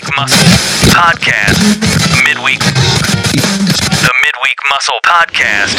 Midweek 0.00 0.16
Muscle 0.16 0.48
Podcast. 0.92 1.60
Midweek. 2.24 2.58
The 2.60 4.12
Midweek 4.24 4.58
Muscle 4.70 4.98
Podcast 5.04 5.76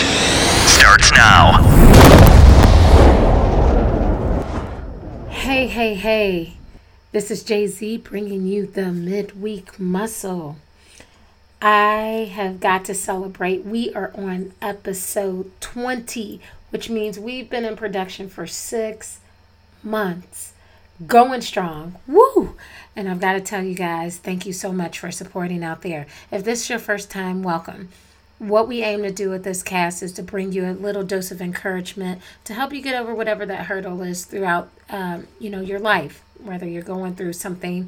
starts 0.67 1.11
now. 1.11 1.57
Hey, 5.29 5.65
hey, 5.65 5.95
hey. 5.95 6.53
This 7.11 7.31
is 7.31 7.43
JZ 7.43 8.03
bringing 8.03 8.45
you 8.45 8.67
the 8.67 8.91
midweek 8.91 9.79
muscle. 9.79 10.57
I 11.59 12.31
have 12.31 12.59
got 12.59 12.85
to 12.85 12.93
celebrate. 12.93 13.65
We 13.65 13.91
are 13.93 14.11
on 14.13 14.53
episode 14.61 15.49
20, 15.61 16.39
which 16.69 16.91
means 16.91 17.17
we've 17.17 17.49
been 17.49 17.65
in 17.65 17.75
production 17.75 18.29
for 18.29 18.45
six 18.45 19.19
months. 19.81 20.53
Going 21.07 21.41
strong. 21.41 21.95
Woo! 22.05 22.55
And 22.95 23.07
I've 23.07 23.21
got 23.21 23.33
to 23.33 23.41
tell 23.41 23.63
you 23.63 23.73
guys, 23.73 24.17
thank 24.17 24.45
you 24.45 24.53
so 24.53 24.73
much 24.73 24.99
for 24.99 25.11
supporting 25.11 25.63
out 25.63 25.81
there. 25.81 26.07
If 26.29 26.43
this 26.43 26.63
is 26.63 26.69
your 26.69 26.79
first 26.79 27.09
time, 27.09 27.41
welcome. 27.41 27.89
What 28.37 28.67
we 28.67 28.83
aim 28.83 29.03
to 29.03 29.11
do 29.11 29.29
with 29.29 29.43
this 29.43 29.63
cast 29.63 30.01
is 30.01 30.11
to 30.13 30.23
bring 30.23 30.51
you 30.51 30.65
a 30.65 30.73
little 30.73 31.03
dose 31.03 31.31
of 31.31 31.41
encouragement 31.41 32.21
to 32.45 32.53
help 32.53 32.73
you 32.73 32.81
get 32.81 32.99
over 32.99 33.13
whatever 33.13 33.45
that 33.45 33.67
hurdle 33.67 34.01
is 34.01 34.25
throughout, 34.25 34.69
um, 34.89 35.27
you 35.39 35.49
know, 35.49 35.61
your 35.61 35.79
life. 35.79 36.23
Whether 36.43 36.67
you're 36.67 36.81
going 36.81 37.15
through 37.15 37.33
something 37.33 37.87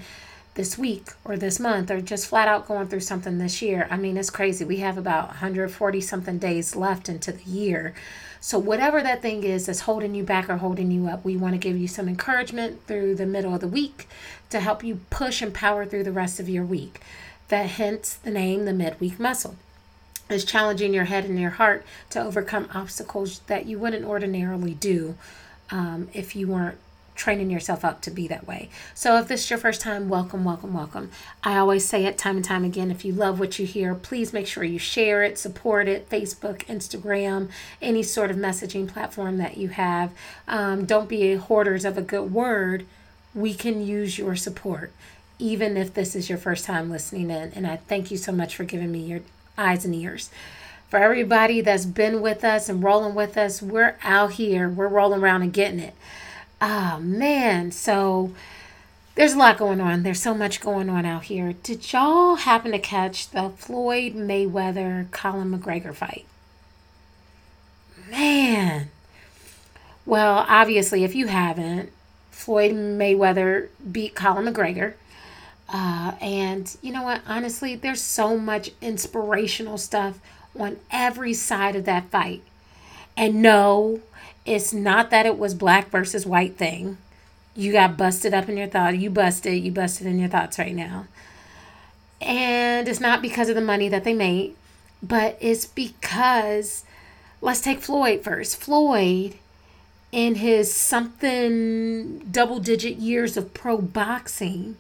this 0.56 0.78
week 0.78 1.10
or 1.24 1.36
this 1.36 1.60
month 1.60 1.90
or 1.90 2.00
just 2.02 2.28
flat 2.28 2.48
out 2.48 2.68
going 2.68 2.88
through 2.88 3.00
something 3.00 3.38
this 3.38 3.62
year. 3.62 3.88
I 3.90 3.98
mean, 3.98 4.18
it's 4.18 4.30
crazy. 4.30 4.64
We 4.64 4.78
have 4.78 4.98
about 4.98 5.30
140 5.30 6.02
something 6.02 6.38
days 6.38 6.76
left 6.76 7.10
into 7.10 7.32
the 7.32 7.44
year. 7.44 7.94
So, 8.40 8.60
whatever 8.60 9.02
that 9.02 9.22
thing 9.22 9.44
is 9.44 9.66
that's 9.66 9.82
holding 9.82 10.14
you 10.14 10.24
back 10.24 10.50
or 10.50 10.58
holding 10.58 10.92
you 10.92 11.08
up, 11.08 11.24
we 11.24 11.38
want 11.38 11.54
to 11.54 11.58
give 11.58 11.78
you 11.78 11.88
some 11.88 12.10
encouragement 12.10 12.86
through 12.88 13.16
the 13.16 13.26
middle 13.26 13.54
of 13.54 13.62
the 13.62 13.68
week 13.68 14.08
to 14.50 14.60
help 14.60 14.84
you 14.84 15.00
push 15.10 15.42
and 15.42 15.54
power 15.54 15.86
through 15.86 16.04
the 16.04 16.12
rest 16.12 16.40
of 16.40 16.50
your 16.50 16.66
week. 16.66 17.00
That 17.48 17.70
hence 17.72 18.16
the 18.16 18.32
name, 18.32 18.66
the 18.66 18.74
midweek 18.74 19.20
muscle. 19.20 19.56
Is 20.30 20.46
challenging 20.46 20.94
your 20.94 21.06
head 21.06 21.26
and 21.26 21.40
your 21.40 21.52
heart 21.52 21.86
to 22.10 22.22
overcome 22.22 22.70
obstacles 22.74 23.40
that 23.48 23.66
you 23.66 23.78
wouldn't 23.78 24.06
ordinarily 24.06 24.74
do 24.74 25.16
um, 25.70 26.10
if 26.14 26.36
you 26.36 26.48
weren't 26.48 26.78
training 27.16 27.50
yourself 27.50 27.86
up 27.86 28.02
to 28.02 28.12
be 28.12 28.28
that 28.28 28.48
way. 28.48 28.70
So 28.94 29.18
if 29.18 29.28
this 29.28 29.44
is 29.44 29.50
your 29.50 29.60
first 29.60 29.82
time, 29.82 30.10
welcome, 30.10 30.44
welcome, 30.44 30.74
welcome. 30.74 31.12
I 31.44 31.58
always 31.58 31.86
say 31.86 32.06
it 32.06 32.18
time 32.18 32.38
and 32.38 32.46
time 32.46 32.64
again 32.64 32.92
if 32.92 33.06
you 33.06 33.14
love 33.14 33.40
what 33.40 33.60
you 33.60 33.66
hear, 33.66 33.94
please 33.96 34.34
make 34.34 34.48
sure 34.48 34.64
you 34.64 34.80
share 34.80 35.24
it, 35.24 35.38
support 35.38 35.88
it, 35.88 36.10
Facebook, 36.10 36.66
Instagram, 36.66 37.50
any 37.82 38.04
sort 38.04 38.32
of 38.32 38.38
messaging 38.38 38.88
platform 38.88 39.38
that 39.38 39.58
you 39.58 39.70
have. 39.70 40.12
Um, 40.48 40.86
don't 40.86 41.10
be 41.10 41.36
hoarders 41.36 41.86
of 41.86 41.98
a 41.98 42.02
good 42.02 42.34
word. 42.34 42.86
We 43.36 43.54
can 43.54 43.86
use 43.86 44.18
your 44.18 44.36
support, 44.36 44.92
even 45.40 45.78
if 45.78 45.94
this 45.94 46.16
is 46.16 46.30
your 46.30 46.38
first 46.38 46.66
time 46.66 46.90
listening 46.90 47.30
in. 47.30 47.52
And 47.56 47.66
I 47.68 47.78
thank 47.78 48.12
you 48.12 48.18
so 48.18 48.32
much 48.32 48.56
for 48.56 48.64
giving 48.64 48.92
me 48.92 49.00
your 49.00 49.22
eyes 49.58 49.86
and 49.86 49.96
ears. 49.96 50.30
For 50.90 50.98
everybody 50.98 51.62
that's 51.62 51.86
been 51.86 52.22
with 52.22 52.44
us 52.44 52.70
and 52.70 52.84
rolling 52.84 53.16
with 53.16 53.36
us, 53.36 53.64
we're 53.64 53.98
out 54.04 54.34
here, 54.34 54.70
we're 54.70 54.88
rolling 54.88 55.22
around 55.22 55.42
and 55.42 55.52
getting 55.52 55.80
it. 55.80 55.96
Oh 56.66 56.98
man, 57.02 57.72
so 57.74 58.32
there's 59.16 59.34
a 59.34 59.38
lot 59.38 59.58
going 59.58 59.82
on. 59.82 60.04
There's 60.04 60.22
so 60.22 60.34
much 60.34 60.62
going 60.62 60.90
on 60.90 61.06
out 61.06 61.24
here. 61.24 61.56
Did 61.62 61.92
y'all 61.92 62.36
happen 62.36 62.72
to 62.72 62.80
catch 62.80 63.32
the 63.32 63.50
Floyd 63.50 64.14
Mayweather 64.14 65.12
Conor 65.12 65.58
McGregor 65.58 65.94
fight? 65.94 66.26
Man. 68.10 68.92
Well, 70.06 70.46
obviously, 70.48 71.04
if 71.04 71.16
you 71.16 71.28
haven't, 71.28 71.92
Floyd 72.32 72.72
Mayweather 72.72 73.68
beat 73.92 74.16
Conor 74.16 74.50
McGregor. 74.50 74.94
Uh, 75.68 76.14
and 76.22 76.78
you 76.82 76.94
know 76.94 77.04
what? 77.04 77.24
Honestly, 77.28 77.76
there's 77.76 78.02
so 78.02 78.38
much 78.38 78.72
inspirational 78.80 79.78
stuff 79.78 80.18
on 80.58 80.78
every 80.92 81.34
side 81.34 81.76
of 81.76 81.84
that 81.84 82.10
fight. 82.10 82.42
And 83.18 83.42
no, 83.42 84.00
it's 84.46 84.74
not 84.74 85.10
that 85.10 85.26
it 85.26 85.38
was 85.38 85.54
black 85.54 85.90
versus 85.90 86.26
white 86.26 86.58
thing. 86.58 86.98
You 87.56 87.72
got 87.72 87.98
busted 87.98 88.34
up 88.34 88.50
in 88.50 88.58
your 88.58 88.68
thought. 88.68 88.98
You 88.98 89.10
busted. 89.10 89.64
You 89.64 89.72
busted 89.72 90.08
in 90.08 90.20
your 90.20 90.30
thoughts 90.30 90.60
right 90.60 90.76
now. 90.76 91.06
And 92.22 92.88
it's 92.88 93.00
not 93.00 93.22
because 93.22 93.50
of 93.50 93.56
the 93.56 93.62
money 93.62 93.90
that 93.90 94.04
they 94.04 94.14
made, 94.14 94.56
but 95.02 95.38
it's 95.42 95.66
because, 95.66 96.86
let's 97.42 97.62
take 97.62 97.82
Floyd 97.82 98.24
first. 98.24 98.58
Floyd, 98.58 99.36
in 100.12 100.36
his 100.36 100.74
something 100.74 102.20
double 102.20 102.60
digit 102.60 102.98
years 102.98 103.36
of 103.36 103.54
pro 103.54 103.78
boxing, 103.78 104.78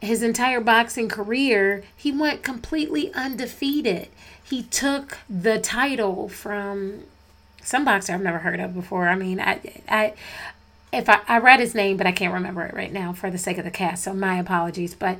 his 0.00 0.22
entire 0.22 0.60
boxing 0.60 1.08
career, 1.08 1.84
he 1.96 2.12
went 2.12 2.42
completely 2.42 3.12
undefeated. 3.14 4.08
He 4.42 4.62
took 4.62 5.18
the 5.28 5.58
title 5.58 6.28
from 6.28 7.04
some 7.66 7.84
boxer 7.84 8.14
I've 8.14 8.22
never 8.22 8.38
heard 8.38 8.60
of 8.60 8.74
before. 8.74 9.08
I 9.08 9.16
mean, 9.16 9.40
I, 9.40 9.60
I, 9.88 10.14
if 10.92 11.08
I, 11.08 11.20
I 11.26 11.38
read 11.38 11.60
his 11.60 11.74
name, 11.74 11.96
but 11.96 12.06
I 12.06 12.12
can't 12.12 12.32
remember 12.32 12.64
it 12.64 12.74
right 12.74 12.92
now 12.92 13.12
for 13.12 13.30
the 13.30 13.38
sake 13.38 13.58
of 13.58 13.64
the 13.64 13.70
cast. 13.70 14.04
So 14.04 14.14
my 14.14 14.38
apologies. 14.38 14.94
But 14.94 15.18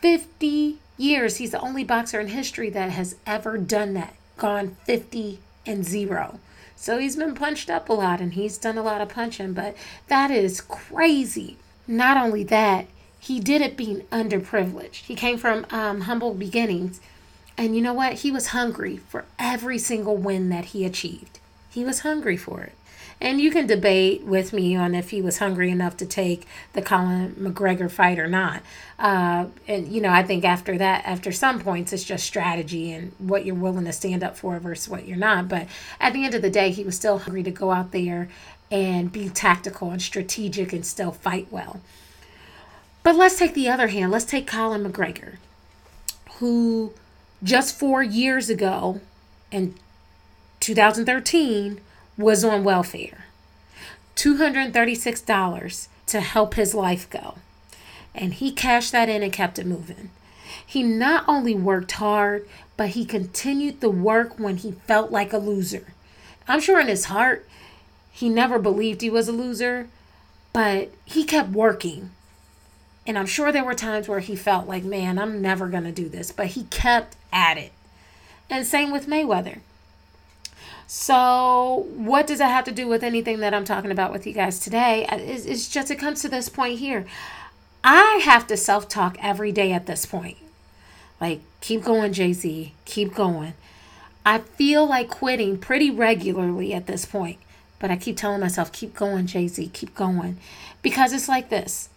50 0.00 0.78
years, 0.96 1.36
he's 1.36 1.50
the 1.50 1.60
only 1.60 1.84
boxer 1.84 2.18
in 2.18 2.28
history 2.28 2.70
that 2.70 2.90
has 2.90 3.16
ever 3.26 3.58
done 3.58 3.94
that, 3.94 4.14
gone 4.36 4.76
50 4.84 5.40
and 5.66 5.84
zero. 5.84 6.40
So 6.76 6.98
he's 6.98 7.16
been 7.16 7.34
punched 7.34 7.70
up 7.70 7.88
a 7.88 7.92
lot 7.92 8.20
and 8.20 8.34
he's 8.34 8.58
done 8.58 8.78
a 8.78 8.82
lot 8.82 9.00
of 9.00 9.08
punching, 9.08 9.54
but 9.54 9.76
that 10.08 10.30
is 10.30 10.60
crazy. 10.60 11.56
Not 11.86 12.16
only 12.16 12.44
that, 12.44 12.86
he 13.18 13.40
did 13.40 13.60
it 13.60 13.76
being 13.76 14.02
underprivileged. 14.12 15.04
He 15.06 15.14
came 15.14 15.38
from 15.38 15.66
um, 15.70 16.02
humble 16.02 16.34
beginnings. 16.34 17.00
And 17.58 17.74
you 17.74 17.82
know 17.82 17.94
what? 17.94 18.14
He 18.14 18.30
was 18.30 18.48
hungry 18.48 18.98
for 18.98 19.24
every 19.38 19.78
single 19.78 20.16
win 20.16 20.48
that 20.50 20.66
he 20.66 20.84
achieved. 20.84 21.40
He 21.76 21.84
was 21.84 22.00
hungry 22.00 22.38
for 22.38 22.62
it. 22.62 22.72
And 23.20 23.38
you 23.38 23.50
can 23.50 23.66
debate 23.66 24.22
with 24.22 24.54
me 24.54 24.74
on 24.74 24.94
if 24.94 25.10
he 25.10 25.20
was 25.20 25.40
hungry 25.40 25.70
enough 25.70 25.94
to 25.98 26.06
take 26.06 26.46
the 26.72 26.80
Conor 26.80 27.28
McGregor 27.32 27.90
fight 27.90 28.18
or 28.18 28.28
not. 28.28 28.62
Uh, 28.98 29.48
and, 29.68 29.86
you 29.86 30.00
know, 30.00 30.08
I 30.08 30.22
think 30.22 30.42
after 30.42 30.78
that, 30.78 31.04
after 31.04 31.32
some 31.32 31.60
points, 31.60 31.92
it's 31.92 32.02
just 32.02 32.24
strategy 32.24 32.92
and 32.92 33.12
what 33.18 33.44
you're 33.44 33.54
willing 33.54 33.84
to 33.84 33.92
stand 33.92 34.24
up 34.24 34.38
for 34.38 34.58
versus 34.58 34.88
what 34.88 35.06
you're 35.06 35.18
not. 35.18 35.50
But 35.50 35.68
at 36.00 36.14
the 36.14 36.24
end 36.24 36.34
of 36.34 36.40
the 36.40 36.48
day, 36.48 36.70
he 36.70 36.82
was 36.82 36.96
still 36.96 37.18
hungry 37.18 37.42
to 37.42 37.50
go 37.50 37.72
out 37.72 37.92
there 37.92 38.30
and 38.70 39.12
be 39.12 39.28
tactical 39.28 39.90
and 39.90 40.00
strategic 40.00 40.72
and 40.72 40.86
still 40.86 41.12
fight 41.12 41.48
well. 41.50 41.82
But 43.02 43.16
let's 43.16 43.38
take 43.38 43.52
the 43.52 43.68
other 43.68 43.88
hand. 43.88 44.10
Let's 44.12 44.24
take 44.24 44.46
Conor 44.46 44.88
McGregor, 44.88 45.36
who 46.38 46.94
just 47.42 47.78
four 47.78 48.02
years 48.02 48.48
ago 48.48 49.02
and 49.52 49.74
2013 50.60 51.80
was 52.16 52.44
on 52.44 52.64
welfare. 52.64 53.26
$236 54.16 55.88
to 56.06 56.20
help 56.20 56.54
his 56.54 56.74
life 56.74 57.08
go. 57.10 57.34
And 58.14 58.34
he 58.34 58.50
cashed 58.50 58.92
that 58.92 59.08
in 59.08 59.22
and 59.22 59.32
kept 59.32 59.58
it 59.58 59.66
moving. 59.66 60.10
He 60.64 60.82
not 60.82 61.24
only 61.28 61.54
worked 61.54 61.92
hard, 61.92 62.48
but 62.76 62.90
he 62.90 63.04
continued 63.04 63.80
the 63.80 63.90
work 63.90 64.38
when 64.38 64.56
he 64.56 64.72
felt 64.72 65.10
like 65.10 65.32
a 65.32 65.38
loser. 65.38 65.94
I'm 66.48 66.60
sure 66.60 66.80
in 66.80 66.88
his 66.88 67.06
heart, 67.06 67.46
he 68.10 68.28
never 68.28 68.58
believed 68.58 69.02
he 69.02 69.10
was 69.10 69.28
a 69.28 69.32
loser, 69.32 69.88
but 70.52 70.90
he 71.04 71.24
kept 71.24 71.50
working. 71.50 72.10
And 73.06 73.18
I'm 73.18 73.26
sure 73.26 73.52
there 73.52 73.64
were 73.64 73.74
times 73.74 74.08
where 74.08 74.20
he 74.20 74.34
felt 74.34 74.66
like, 74.66 74.82
man, 74.82 75.18
I'm 75.18 75.42
never 75.42 75.68
going 75.68 75.84
to 75.84 75.92
do 75.92 76.08
this, 76.08 76.32
but 76.32 76.48
he 76.48 76.64
kept 76.64 77.16
at 77.32 77.58
it. 77.58 77.72
And 78.48 78.66
same 78.66 78.90
with 78.90 79.06
Mayweather. 79.06 79.60
So, 80.86 81.88
what 81.96 82.26
does 82.28 82.38
that 82.38 82.48
have 82.50 82.64
to 82.66 82.72
do 82.72 82.86
with 82.86 83.02
anything 83.02 83.40
that 83.40 83.52
I'm 83.52 83.64
talking 83.64 83.90
about 83.90 84.12
with 84.12 84.26
you 84.26 84.32
guys 84.32 84.60
today? 84.60 85.04
Uh, 85.06 85.16
it's, 85.16 85.44
it's 85.44 85.68
just, 85.68 85.90
it 85.90 85.96
comes 85.96 86.22
to 86.22 86.28
this 86.28 86.48
point 86.48 86.78
here. 86.78 87.06
I 87.82 88.20
have 88.24 88.46
to 88.48 88.56
self 88.56 88.88
talk 88.88 89.16
every 89.20 89.50
day 89.50 89.72
at 89.72 89.86
this 89.86 90.06
point. 90.06 90.36
Like, 91.20 91.40
keep 91.60 91.82
going, 91.82 92.12
JZ, 92.12 92.70
keep 92.84 93.14
going. 93.14 93.54
I 94.24 94.38
feel 94.38 94.86
like 94.86 95.08
quitting 95.08 95.58
pretty 95.58 95.90
regularly 95.90 96.72
at 96.72 96.86
this 96.86 97.04
point, 97.04 97.38
but 97.78 97.90
I 97.90 97.96
keep 97.96 98.16
telling 98.16 98.40
myself, 98.40 98.72
keep 98.72 98.94
going, 98.94 99.26
JZ, 99.26 99.72
keep 99.72 99.94
going. 99.94 100.36
Because 100.82 101.12
it's 101.12 101.28
like 101.28 101.48
this. 101.48 101.88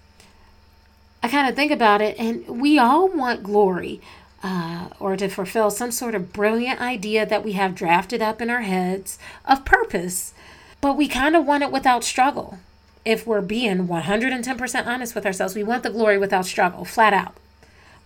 I 1.21 1.27
kind 1.27 1.49
of 1.49 1.55
think 1.55 1.71
about 1.71 2.01
it, 2.01 2.17
and 2.17 2.47
we 2.47 2.79
all 2.79 3.07
want 3.09 3.43
glory 3.43 4.01
uh, 4.43 4.89
or 4.99 5.17
to 5.17 5.27
fulfill 5.27 5.69
some 5.69 5.91
sort 5.91 6.15
of 6.15 6.33
brilliant 6.33 6.79
idea 6.81 7.25
that 7.25 7.43
we 7.43 7.53
have 7.53 7.75
drafted 7.75 8.21
up 8.21 8.41
in 8.41 8.49
our 8.49 8.61
heads 8.61 9.19
of 9.45 9.65
purpose, 9.65 10.33
but 10.81 10.95
we 10.95 11.07
kind 11.07 11.35
of 11.35 11.45
want 11.45 11.63
it 11.63 11.71
without 11.71 12.03
struggle. 12.03 12.59
If 13.05 13.25
we're 13.25 13.41
being 13.41 13.87
110% 13.87 14.85
honest 14.85 15.15
with 15.15 15.25
ourselves, 15.25 15.55
we 15.55 15.63
want 15.63 15.83
the 15.83 15.89
glory 15.89 16.17
without 16.17 16.45
struggle, 16.45 16.85
flat 16.85 17.13
out. 17.13 17.35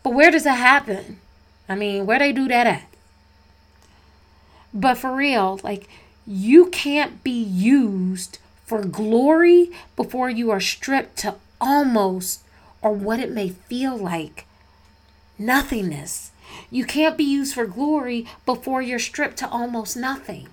But 0.01 0.13
where 0.13 0.31
does 0.31 0.43
that 0.43 0.55
happen? 0.55 1.19
I 1.67 1.75
mean, 1.75 2.05
where 2.05 2.19
do 2.19 2.25
they 2.25 2.31
do 2.33 2.47
that 2.47 2.67
at? 2.67 2.87
But 4.73 4.97
for 4.97 5.15
real, 5.15 5.59
like 5.63 5.87
you 6.25 6.67
can't 6.67 7.23
be 7.23 7.43
used 7.43 8.39
for 8.65 8.83
glory 8.83 9.71
before 9.95 10.29
you 10.29 10.49
are 10.51 10.59
stripped 10.59 11.17
to 11.17 11.35
almost 11.61 12.43
or 12.81 12.91
what 12.91 13.19
it 13.19 13.31
may 13.31 13.49
feel 13.49 13.95
like 13.95 14.45
nothingness. 15.37 16.31
You 16.69 16.85
can't 16.85 17.17
be 17.17 17.23
used 17.23 17.55
for 17.55 17.65
glory 17.65 18.27
before 18.45 18.81
you're 18.81 18.99
stripped 18.99 19.37
to 19.37 19.49
almost 19.49 19.97
nothing. 19.97 20.49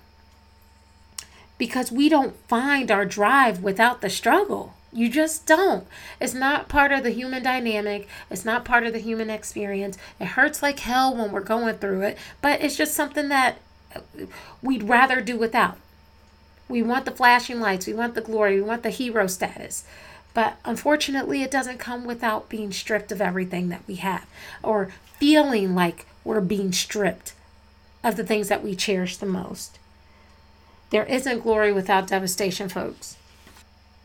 Because 1.58 1.92
we 1.92 2.08
don't 2.08 2.36
find 2.48 2.90
our 2.90 3.04
drive 3.04 3.62
without 3.62 4.00
the 4.00 4.10
struggle. 4.10 4.74
You 4.92 5.08
just 5.08 5.46
don't. 5.46 5.86
It's 6.20 6.34
not 6.34 6.68
part 6.68 6.90
of 6.90 7.04
the 7.04 7.10
human 7.10 7.42
dynamic. 7.42 8.08
It's 8.30 8.44
not 8.44 8.64
part 8.64 8.84
of 8.84 8.92
the 8.92 8.98
human 8.98 9.30
experience. 9.30 9.96
It 10.18 10.28
hurts 10.28 10.62
like 10.62 10.80
hell 10.80 11.14
when 11.14 11.30
we're 11.30 11.40
going 11.40 11.76
through 11.76 12.02
it, 12.02 12.18
but 12.40 12.60
it's 12.60 12.76
just 12.76 12.94
something 12.94 13.28
that 13.28 13.58
we'd 14.62 14.84
rather 14.84 15.20
do 15.20 15.36
without. 15.36 15.76
We 16.68 16.82
want 16.82 17.04
the 17.04 17.10
flashing 17.10 17.60
lights, 17.60 17.86
we 17.86 17.94
want 17.94 18.14
the 18.14 18.20
glory, 18.20 18.54
we 18.56 18.62
want 18.62 18.82
the 18.84 18.90
hero 18.90 19.26
status. 19.26 19.84
But 20.32 20.58
unfortunately, 20.64 21.42
it 21.42 21.50
doesn't 21.50 21.78
come 21.78 22.04
without 22.04 22.48
being 22.48 22.72
stripped 22.72 23.10
of 23.10 23.20
everything 23.20 23.68
that 23.68 23.82
we 23.86 23.96
have 23.96 24.26
or 24.62 24.90
feeling 25.18 25.74
like 25.74 26.06
we're 26.24 26.40
being 26.40 26.72
stripped 26.72 27.34
of 28.04 28.16
the 28.16 28.24
things 28.24 28.48
that 28.48 28.62
we 28.62 28.74
cherish 28.74 29.16
the 29.16 29.26
most. 29.26 29.78
There 30.90 31.04
isn't 31.04 31.42
glory 31.42 31.72
without 31.72 32.06
devastation, 32.06 32.68
folks 32.68 33.16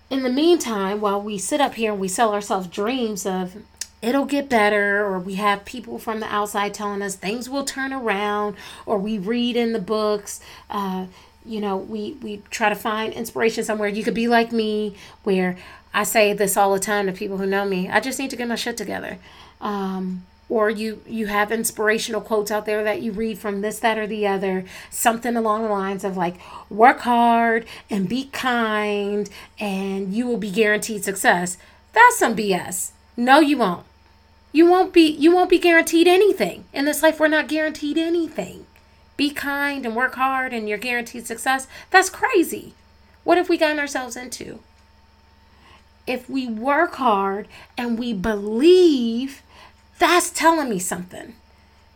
in 0.09 0.23
the 0.23 0.29
meantime, 0.29 1.01
while 1.01 1.21
we 1.21 1.37
sit 1.37 1.59
up 1.59 1.75
here 1.75 1.91
and 1.91 1.99
we 1.99 2.07
sell 2.07 2.33
ourselves 2.33 2.67
dreams 2.67 3.25
of 3.25 3.57
it'll 4.01 4.25
get 4.25 4.49
better, 4.49 5.03
or 5.03 5.17
we 5.17 5.35
have 5.35 5.65
people 5.65 5.97
from 5.97 6.19
the 6.19 6.27
outside 6.27 6.73
telling 6.73 7.01
us 7.01 7.15
things 7.15 7.49
will 7.49 7.63
turn 7.63 7.91
around, 7.91 8.55
or 8.85 8.99
we 8.99 9.17
read 9.17 9.55
in 9.55 9.73
the 9.73 9.79
books, 9.79 10.39
uh, 10.69 11.07
you 11.43 11.59
know, 11.59 11.75
we, 11.75 12.13
we 12.21 12.41
try 12.51 12.69
to 12.69 12.75
find 12.75 13.13
inspiration 13.13 13.63
somewhere. 13.63 13.89
You 13.89 14.03
could 14.03 14.13
be 14.13 14.27
like 14.27 14.51
me, 14.51 14.95
where 15.23 15.57
I 15.95 16.03
say 16.03 16.33
this 16.33 16.57
all 16.57 16.73
the 16.73 16.79
time 16.79 17.05
to 17.07 17.13
people 17.13 17.37
who 17.37 17.45
know 17.45 17.65
me 17.65 17.89
I 17.89 17.99
just 18.01 18.19
need 18.19 18.29
to 18.31 18.35
get 18.35 18.47
my 18.47 18.55
shit 18.55 18.77
together. 18.77 19.17
Um, 19.61 20.25
or 20.49 20.69
you 20.69 21.01
you 21.07 21.27
have 21.27 21.51
inspirational 21.51 22.21
quotes 22.21 22.51
out 22.51 22.65
there 22.65 22.83
that 22.83 23.01
you 23.01 23.11
read 23.11 23.39
from 23.39 23.61
this 23.61 23.79
that 23.79 23.97
or 23.97 24.05
the 24.05 24.27
other 24.27 24.65
something 24.89 25.35
along 25.35 25.63
the 25.63 25.69
lines 25.69 26.03
of 26.03 26.17
like 26.17 26.35
work 26.69 26.99
hard 26.99 27.65
and 27.89 28.07
be 28.07 28.25
kind 28.25 29.29
and 29.59 30.13
you 30.13 30.27
will 30.27 30.37
be 30.37 30.51
guaranteed 30.51 31.03
success. 31.03 31.57
That's 31.93 32.19
some 32.19 32.35
bs 32.35 32.91
no 33.17 33.39
you 33.39 33.57
won't. 33.57 33.85
You 34.51 34.69
won't 34.69 34.93
be 34.93 35.07
you 35.07 35.33
won't 35.33 35.49
be 35.49 35.59
guaranteed 35.59 36.07
anything. 36.07 36.65
In 36.73 36.85
this 36.85 37.01
life 37.01 37.19
we're 37.19 37.27
not 37.27 37.47
guaranteed 37.47 37.97
anything. 37.97 38.67
Be 39.17 39.31
kind 39.31 39.85
and 39.85 39.95
work 39.95 40.15
hard 40.15 40.53
and 40.53 40.67
you're 40.67 40.77
guaranteed 40.77 41.25
success. 41.25 41.67
That's 41.89 42.09
crazy. 42.09 42.73
What 43.23 43.37
have 43.37 43.49
we 43.49 43.57
gotten 43.57 43.79
ourselves 43.79 44.17
into 44.17 44.59
if 46.07 46.29
we 46.29 46.47
work 46.47 46.95
hard 46.95 47.47
and 47.77 47.97
we 47.97 48.13
believe 48.13 49.41
that's 49.97 50.29
telling 50.29 50.69
me 50.69 50.79
something 50.79 51.35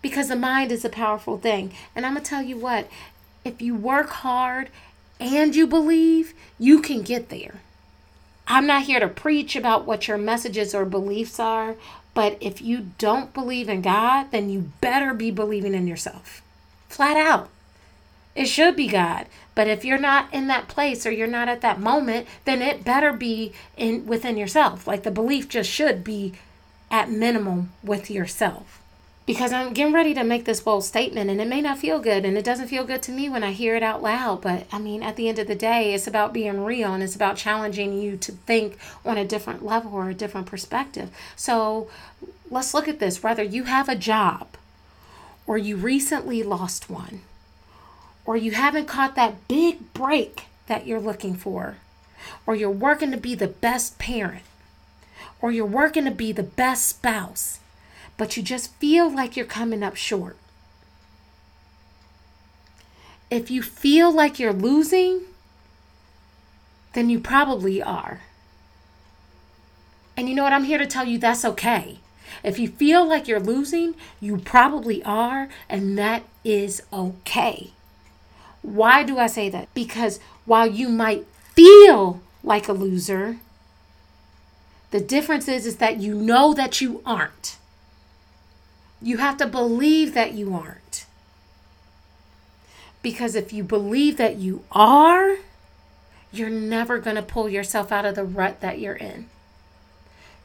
because 0.02 0.30
the 0.30 0.36
mind 0.36 0.72
is 0.72 0.86
a 0.86 0.90
powerful 0.90 1.38
thing. 1.38 1.74
And 1.96 2.06
I'm 2.06 2.14
going 2.14 2.24
to 2.24 2.30
tell 2.30 2.42
you 2.42 2.58
what, 2.58 2.88
if 3.44 3.62
you 3.62 3.76
work 3.76 4.10
hard 4.10 4.70
and 5.20 5.56
you 5.56 5.68
believe, 5.68 6.34
you 6.58 6.82
can 6.82 7.02
get 7.02 7.30
there. 7.30 7.62
I'm 8.48 8.66
not 8.66 8.84
here 8.84 9.00
to 9.00 9.08
preach 9.08 9.56
about 9.56 9.86
what 9.86 10.08
your 10.08 10.18
messages 10.18 10.74
or 10.74 10.86
beliefs 10.86 11.40
are, 11.40 11.76
but 12.14 12.38
if 12.42 12.62
you 12.62 12.92
don't 12.98 13.34
believe 13.34 13.70
in 13.70 13.82
God, 13.82 14.32
then 14.32 14.50
you 14.50 14.72
better 14.82 15.14
be 15.14 15.30
believing 15.30 15.76
in 15.76 15.88
yourself. 15.88 16.42
Flat 16.88 17.16
out. 17.16 17.50
It 18.36 18.46
should 18.46 18.76
be 18.76 18.88
God. 18.88 19.26
But 19.56 19.68
if 19.68 19.84
you're 19.84 19.98
not 19.98 20.34
in 20.34 20.48
that 20.48 20.68
place 20.68 21.06
or 21.06 21.12
you're 21.12 21.28
not 21.28 21.50
at 21.50 21.62
that 21.62 21.80
moment, 21.80 22.28
then 22.46 22.62
it 22.62 22.86
better 22.86 23.12
be 23.12 23.52
in 23.76 24.06
within 24.06 24.38
yourself. 24.38 24.88
Like 24.88 25.04
the 25.04 25.12
belief 25.12 25.50
just 25.50 25.70
should 25.70 26.04
be 26.04 26.34
at 26.90 27.10
minimum 27.10 27.72
with 27.84 28.10
yourself. 28.10 28.82
Because 29.26 29.52
I'm 29.52 29.74
getting 29.74 29.94
ready 29.94 30.16
to 30.16 30.24
make 30.24 30.46
this 30.46 30.62
bold 30.62 30.86
statement 30.86 31.30
and 31.30 31.40
it 31.40 31.48
may 31.48 31.62
not 31.62 31.78
feel 31.78 32.00
good 32.00 32.26
and 32.26 32.36
it 32.36 32.44
doesn't 32.46 32.70
feel 32.70 32.84
good 32.84 33.04
to 33.04 33.12
me 33.12 33.30
when 33.30 33.44
I 33.44 33.52
hear 33.52 33.76
it 33.76 33.84
out 33.84 34.02
loud. 34.02 34.42
But 34.42 34.66
I 34.72 34.80
mean, 34.80 35.04
at 35.04 35.18
the 35.18 35.30
end 35.30 35.38
of 35.38 35.48
the 35.48 35.54
day, 35.54 35.94
it's 35.94 36.08
about 36.08 36.34
being 36.34 36.64
real 36.64 36.94
and 36.94 37.04
it's 37.04 37.16
about 37.16 37.36
challenging 37.36 38.02
you 38.02 38.18
to 38.18 38.32
think 38.32 38.78
on 39.06 39.18
a 39.18 39.26
different 39.26 39.64
level 39.64 39.94
or 39.94 40.10
a 40.10 40.16
different 40.16 40.48
perspective. 40.48 41.12
So 41.36 41.90
let's 42.50 42.74
look 42.74 42.88
at 42.88 43.00
this. 43.00 43.22
Whether 43.22 43.44
you 43.44 43.66
have 43.66 43.90
a 43.90 43.96
job 43.96 44.48
or 45.46 45.58
you 45.58 45.76
recently 45.76 46.42
lost 46.42 46.90
one 46.90 47.22
or 48.30 48.38
you 48.38 48.52
haven't 48.52 48.86
caught 48.86 49.16
that 49.16 49.48
big 49.48 49.92
break 49.92 50.44
that 50.68 50.86
you're 50.86 51.00
looking 51.00 51.34
for 51.34 51.78
or 52.46 52.56
you're 52.56 52.70
working 52.70 53.10
to 53.10 53.18
be 53.18 53.34
the 53.34 53.48
best 53.48 53.98
parent 53.98 54.44
or 55.42 55.52
you're 55.52 55.66
working 55.66 56.06
to 56.06 56.12
be 56.12 56.32
the 56.32 56.44
best 56.44 56.88
spouse, 56.88 57.60
but 58.18 58.38
you 58.38 58.44
just 58.44 58.72
feel 58.76 59.10
like 59.10 59.36
you're 59.36 59.48
coming 59.48 59.82
up 59.82 59.96
short. 59.96 60.38
If 63.32 63.50
you 63.50 63.64
feel 63.64 64.12
like 64.12 64.38
you're 64.38 64.54
losing, 64.54 65.22
then 66.94 67.10
you 67.10 67.20
probably 67.20 67.82
are. 67.82 68.22
And 70.16 70.30
you 70.30 70.36
know 70.36 70.44
what? 70.44 70.54
I'm 70.54 70.66
here 70.66 70.78
to 70.78 70.86
tell 70.86 71.08
you 71.08 71.18
that's 71.18 71.46
okay. 71.46 71.98
If 72.44 72.60
you 72.60 72.68
feel 72.68 73.04
like 73.04 73.28
you're 73.28 73.40
losing, 73.40 73.96
you 74.22 74.38
probably 74.38 75.04
are, 75.04 75.50
and 75.68 75.98
that 75.98 76.26
is 76.44 76.84
okay. 76.94 77.72
Why 78.62 79.04
do 79.04 79.18
I 79.18 79.28
say 79.28 79.50
that? 79.50 79.74
Because 79.74 80.20
while 80.46 80.68
you 80.68 80.90
might 80.90 81.26
feel 81.54 82.22
like 82.44 82.68
a 82.68 82.74
loser, 82.74 83.38
the 84.92 85.00
difference 85.00 85.48
is 85.48 85.66
is 85.66 85.78
that 85.78 85.98
you 85.98 86.16
know 86.16 86.54
that 86.54 86.82
you 86.82 87.02
aren't. 87.06 87.58
You 89.02 89.18
have 89.18 89.38
to 89.38 89.48
believe 89.48 90.14
that 90.14 90.34
you 90.34 90.54
aren't. 90.54 91.06
Because 93.02 93.36
if 93.36 93.54
you 93.54 93.64
believe 93.64 94.18
that 94.18 94.36
you 94.36 94.64
are, 94.72 95.38
you're 96.32 96.50
never 96.50 97.00
going 97.00 97.16
to 97.16 97.22
pull 97.22 97.48
yourself 97.48 97.92
out 97.92 98.06
of 98.06 98.16
the 98.16 98.26
rut 98.26 98.60
that 98.60 98.80
you're 98.80 98.96
in. 98.96 99.30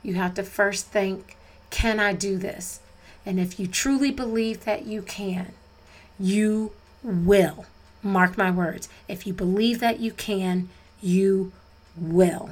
You 0.02 0.14
have 0.14 0.34
to 0.34 0.42
first 0.42 0.86
think, 0.86 1.36
can 1.70 1.98
I 1.98 2.12
do 2.12 2.36
this? 2.36 2.80
And 3.26 3.40
if 3.40 3.58
you 3.58 3.66
truly 3.66 4.10
believe 4.10 4.64
that 4.64 4.86
you 4.86 5.02
can, 5.02 5.54
you 6.20 6.72
will. 7.02 7.66
Mark 8.04 8.36
my 8.36 8.50
words. 8.50 8.88
If 9.08 9.26
you 9.26 9.32
believe 9.32 9.80
that 9.80 9.98
you 9.98 10.12
can, 10.12 10.68
you 11.00 11.52
will. 11.96 12.50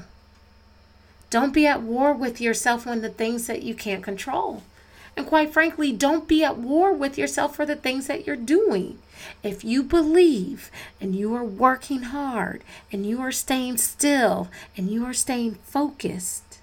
Don't 1.31 1.53
be 1.53 1.67
at 1.67 1.83
war 1.83 2.13
with 2.13 2.41
yourself 2.41 2.87
on 2.87 3.03
the 3.03 3.09
things 3.09 3.47
that 3.47 3.63
you 3.63 3.75
can't 3.75 4.03
control. 4.03 4.63
And 5.17 5.27
quite 5.27 5.53
frankly, 5.53 5.93
don't 5.93 6.27
be 6.27 6.43
at 6.43 6.57
war 6.57 6.93
with 6.93 7.19
yourself 7.19 7.55
for 7.55 7.67
the 7.67 7.77
things 7.77 8.07
that 8.07 8.27
you're 8.27 8.37
doing. 8.37 8.99
If 9.43 9.63
you 9.63 9.83
believe 9.83 10.71
and 11.01 11.15
you 11.15 11.35
are 11.35 11.45
working 11.45 12.05
hard 12.05 12.65
and 12.91 13.05
you 13.05 13.21
are 13.21 13.33
staying 13.33 13.77
still 13.77 14.49
and 14.77 14.91
you 14.91 15.05
are 15.05 15.13
staying 15.13 15.57
focused, 15.65 16.61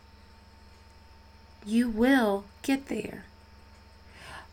you 1.63 1.89
will 1.89 2.46
get 2.63 2.88
there. 2.88 3.25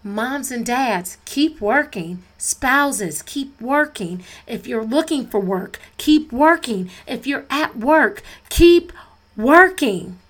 Moms 0.07 0.53
and 0.53 0.65
dads, 0.65 1.19
keep 1.25 1.61
working. 1.61 2.23
Spouses, 2.39 3.23
keep 3.23 3.61
working. 3.61 4.23
If 4.47 4.65
you're 4.69 4.85
looking 4.85 5.27
for 5.27 5.41
work, 5.41 5.81
keep 5.99 6.31
working. 6.31 6.91
If 7.09 7.27
you're 7.27 7.45
at 7.51 7.77
work, 7.77 8.23
keep 8.49 8.93
working. 9.37 10.21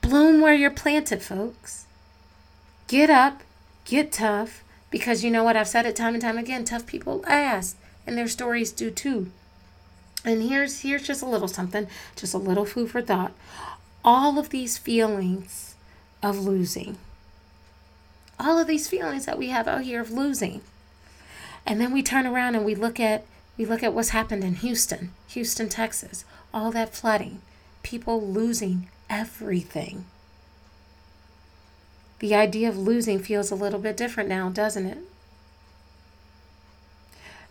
Bloom 0.00 0.40
where 0.40 0.52
you're 0.52 0.68
planted, 0.68 1.22
folks. 1.22 1.86
Get 2.88 3.08
up, 3.08 3.42
get 3.84 4.10
tough, 4.10 4.64
because 4.90 5.22
you 5.22 5.30
know 5.30 5.44
what? 5.44 5.56
I've 5.56 5.68
said 5.68 5.86
it 5.86 5.94
time 5.94 6.14
and 6.14 6.22
time 6.22 6.38
again 6.38 6.64
tough 6.64 6.86
people 6.86 7.20
last, 7.20 7.76
and 8.04 8.18
their 8.18 8.26
stories 8.26 8.72
do 8.72 8.90
too. 8.90 9.30
And 10.24 10.42
here's 10.42 10.80
here's 10.80 11.06
just 11.06 11.22
a 11.22 11.26
little 11.26 11.46
something, 11.46 11.86
just 12.16 12.34
a 12.34 12.38
little 12.38 12.64
food 12.64 12.90
for 12.90 13.00
thought. 13.00 13.32
All 14.04 14.40
of 14.40 14.50
these 14.50 14.76
feelings 14.76 15.76
of 16.20 16.40
losing, 16.40 16.98
all 18.38 18.58
of 18.58 18.66
these 18.66 18.88
feelings 18.88 19.26
that 19.26 19.38
we 19.38 19.48
have 19.48 19.68
out 19.68 19.82
here 19.82 20.00
of 20.00 20.10
losing, 20.10 20.60
and 21.66 21.80
then 21.80 21.92
we 21.92 22.02
turn 22.02 22.26
around 22.26 22.54
and 22.54 22.64
we 22.64 22.74
look 22.74 22.98
at 23.00 23.24
we 23.56 23.64
look 23.64 23.82
at 23.82 23.92
what's 23.92 24.10
happened 24.10 24.44
in 24.44 24.54
Houston, 24.54 25.10
Houston, 25.28 25.68
Texas 25.68 26.24
all 26.52 26.70
that 26.72 26.94
flooding, 26.94 27.40
people 27.82 28.20
losing 28.20 28.88
everything. 29.10 30.04
The 32.18 32.34
idea 32.34 32.68
of 32.68 32.78
losing 32.78 33.20
feels 33.20 33.50
a 33.50 33.56
little 33.56 33.78
bit 33.78 33.96
different 33.96 34.28
now, 34.28 34.48
doesn't 34.48 34.86
it? 34.86 34.98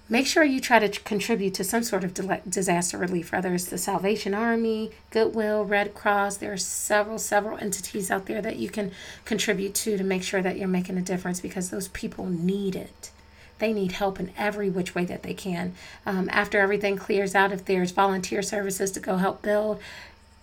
Make 0.10 0.26
sure 0.26 0.44
you 0.44 0.62
try 0.62 0.80
to 0.80 0.88
contribute 1.02 1.54
to 1.56 1.66
some 1.66 1.84
sort 1.84 2.06
of 2.06 2.14
disaster 2.50 2.98
relief, 2.98 3.34
whether 3.34 3.54
it's 3.54 3.66
the 3.66 3.78
Salvation 3.78 4.34
Army, 4.34 4.92
Goodwill, 5.12 5.66
Red 5.66 5.94
Cross. 5.94 6.38
There 6.38 6.54
are 6.54 6.58
several, 6.58 7.20
several 7.20 7.58
entities 7.58 8.10
out 8.10 8.26
there 8.26 8.42
that 8.42 8.56
you 8.56 8.70
can 8.70 8.92
contribute 9.26 9.76
to 9.76 9.98
to 9.98 10.04
make 10.06 10.24
sure 10.24 10.42
that 10.42 10.58
you're 10.58 10.70
making 10.70 10.98
a 10.98 11.02
difference 11.02 11.42
because 11.42 11.72
those 11.72 11.90
people 11.90 12.26
need 12.26 12.74
it. 12.74 13.12
They 13.60 13.74
need 13.74 13.94
help 13.94 14.18
in 14.18 14.32
every 14.38 14.70
which 14.70 14.96
way 14.96 15.04
that 15.06 15.24
they 15.24 15.34
can. 15.34 15.76
Um, 16.06 16.30
after 16.32 16.60
everything 16.60 16.96
clears 16.96 17.36
out, 17.36 17.52
if 17.52 17.66
there's 17.66 17.92
volunteer 17.92 18.42
services 18.42 18.92
to 18.92 19.02
go 19.02 19.18
help 19.18 19.42
build, 19.42 19.82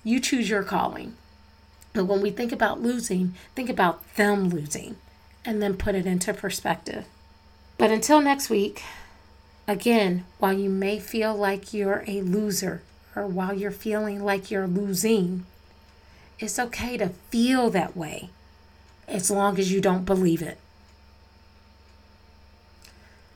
you 0.02 0.20
choose 0.20 0.50
your 0.50 0.62
calling. 0.62 1.14
But 1.94 2.04
when 2.04 2.20
we 2.20 2.30
think 2.30 2.52
about 2.52 2.82
losing, 2.82 3.34
think 3.54 3.70
about 3.70 4.14
them 4.16 4.50
losing 4.50 4.96
and 5.42 5.62
then 5.62 5.76
put 5.76 5.94
it 5.94 6.04
into 6.04 6.34
perspective. 6.34 7.06
But 7.78 7.90
until 7.90 8.20
next 8.20 8.50
week, 8.50 8.82
again, 9.66 10.24
while 10.38 10.52
you 10.52 10.68
may 10.70 10.98
feel 10.98 11.34
like 11.34 11.72
you're 11.72 12.04
a 12.06 12.22
loser 12.22 12.82
or 13.16 13.26
while 13.26 13.54
you're 13.54 13.70
feeling 13.70 14.24
like 14.24 14.50
you're 14.50 14.66
losing, 14.66 15.46
it's 16.38 16.58
okay 16.58 16.96
to 16.96 17.10
feel 17.30 17.70
that 17.70 17.96
way 17.96 18.30
as 19.06 19.30
long 19.30 19.58
as 19.58 19.72
you 19.72 19.80
don't 19.80 20.04
believe 20.04 20.42
it. 20.42 20.58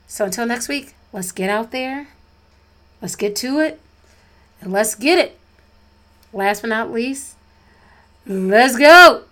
So 0.07 0.25
until 0.25 0.45
next 0.45 0.67
week, 0.67 0.95
let's 1.13 1.31
get 1.31 1.49
out 1.49 1.71
there, 1.71 2.07
let's 3.01 3.15
get 3.15 3.35
to 3.37 3.59
it, 3.59 3.79
and 4.59 4.71
let's 4.71 4.95
get 4.95 5.19
it. 5.19 5.39
Last 6.33 6.61
but 6.61 6.69
not 6.69 6.91
least, 6.91 7.35
let's 8.25 8.77
go. 8.77 9.23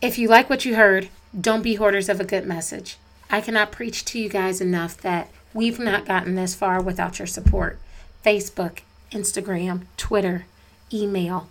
If 0.00 0.16
you 0.16 0.28
like 0.28 0.48
what 0.48 0.64
you 0.64 0.76
heard, 0.76 1.08
don't 1.38 1.62
be 1.62 1.74
hoarders 1.74 2.08
of 2.08 2.20
a 2.20 2.24
good 2.24 2.46
message. 2.46 2.98
I 3.30 3.40
cannot 3.40 3.72
preach 3.72 4.04
to 4.06 4.18
you 4.18 4.28
guys 4.28 4.60
enough 4.60 4.96
that 4.98 5.28
we've 5.52 5.80
not 5.80 6.06
gotten 6.06 6.36
this 6.36 6.54
far 6.54 6.80
without 6.80 7.18
your 7.18 7.26
support. 7.26 7.78
Facebook, 8.24 8.78
Instagram, 9.10 9.86
Twitter, 9.96 10.46
email. 10.92 11.48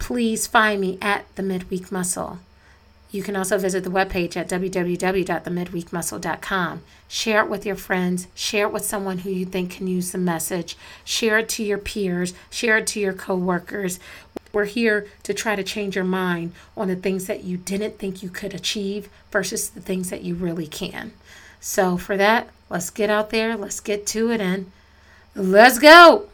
Please 0.00 0.48
find 0.48 0.80
me 0.80 0.98
at 1.00 1.24
the 1.36 1.42
Midweek 1.42 1.92
Muscle. 1.92 2.40
You 3.12 3.22
can 3.22 3.36
also 3.36 3.56
visit 3.56 3.84
the 3.84 3.90
webpage 3.90 4.36
at 4.36 4.48
www.themidweekmuscle.com. 4.48 6.82
Share 7.08 7.44
it 7.44 7.48
with 7.48 7.64
your 7.64 7.76
friends. 7.76 8.26
Share 8.34 8.66
it 8.66 8.72
with 8.72 8.84
someone 8.84 9.18
who 9.18 9.30
you 9.30 9.46
think 9.46 9.70
can 9.70 9.86
use 9.86 10.10
the 10.10 10.18
message. 10.18 10.76
Share 11.04 11.38
it 11.38 11.48
to 11.50 11.62
your 11.62 11.78
peers. 11.78 12.34
Share 12.50 12.78
it 12.78 12.88
to 12.88 12.98
your 13.00 13.12
coworkers. 13.12 14.00
We're 14.52 14.64
here 14.66 15.06
to 15.24 15.34
try 15.34 15.56
to 15.56 15.62
change 15.62 15.96
your 15.96 16.04
mind 16.04 16.52
on 16.76 16.88
the 16.88 16.96
things 16.96 17.26
that 17.26 17.44
you 17.44 17.56
didn't 17.56 17.98
think 17.98 18.22
you 18.22 18.28
could 18.28 18.54
achieve 18.54 19.08
versus 19.30 19.68
the 19.68 19.80
things 19.80 20.10
that 20.10 20.22
you 20.22 20.34
really 20.34 20.66
can. 20.66 21.12
So, 21.60 21.96
for 21.96 22.16
that, 22.16 22.48
let's 22.70 22.90
get 22.90 23.10
out 23.10 23.30
there, 23.30 23.56
let's 23.56 23.80
get 23.80 24.06
to 24.08 24.30
it, 24.30 24.40
and 24.40 24.70
let's 25.34 25.78
go. 25.78 26.28